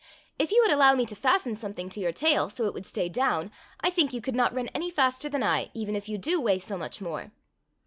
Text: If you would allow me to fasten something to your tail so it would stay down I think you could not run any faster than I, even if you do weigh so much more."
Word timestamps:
If 0.39 0.49
you 0.51 0.63
would 0.63 0.71
allow 0.71 0.95
me 0.95 1.05
to 1.05 1.15
fasten 1.15 1.55
something 1.55 1.87
to 1.89 1.99
your 1.99 2.11
tail 2.11 2.49
so 2.49 2.65
it 2.65 2.73
would 2.73 2.87
stay 2.87 3.07
down 3.07 3.51
I 3.81 3.91
think 3.91 4.13
you 4.13 4.19
could 4.19 4.33
not 4.33 4.51
run 4.51 4.67
any 4.69 4.89
faster 4.89 5.29
than 5.29 5.43
I, 5.43 5.69
even 5.75 5.95
if 5.95 6.09
you 6.09 6.17
do 6.17 6.41
weigh 6.41 6.57
so 6.57 6.75
much 6.75 7.01
more." 7.01 7.29